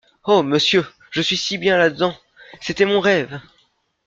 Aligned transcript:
Oh! 0.23 0.41
monsieur, 0.41 0.83
je 1.11 1.21
suis 1.21 1.37
si 1.37 1.59
bien 1.59 1.77
là-dedans! 1.77 2.15
c’était 2.59 2.85
mon 2.85 2.99
rêve. 3.01 3.39